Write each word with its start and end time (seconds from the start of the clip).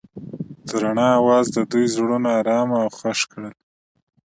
د 0.67 0.69
رڼا 0.83 1.09
اواز 1.21 1.45
د 1.55 1.57
دوی 1.71 1.85
زړونه 1.95 2.29
ارامه 2.39 2.77
او 2.83 2.89
خوښ 2.97 3.19
کړل. 3.31 3.53